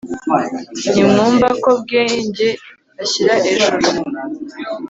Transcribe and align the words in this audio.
Ntimwumva 0.91 1.47
ko 1.63 1.69
Bwenge 1.81 2.49
ashyira 3.03 3.33
ejuru 3.53 3.87